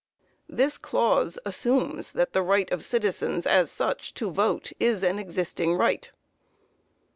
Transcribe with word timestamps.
This 0.49 0.79
clause 0.79 1.37
assumes 1.45 2.13
that 2.13 2.33
the 2.33 2.41
right 2.41 2.71
of 2.71 2.83
citizens, 2.83 3.45
as 3.45 3.69
such, 3.69 4.15
to 4.15 4.31
vote, 4.31 4.71
is 4.79 5.03
an 5.03 5.19
existing 5.19 5.75
right. 5.75 6.09